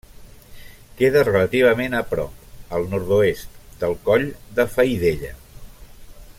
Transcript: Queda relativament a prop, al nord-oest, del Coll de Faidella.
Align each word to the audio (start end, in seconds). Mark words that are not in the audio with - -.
Queda 1.01 1.21
relativament 1.27 1.97
a 1.99 2.01
prop, 2.13 2.47
al 2.79 2.87
nord-oest, 2.95 3.61
del 3.85 3.95
Coll 4.09 4.27
de 4.61 4.69
Faidella. 4.77 5.35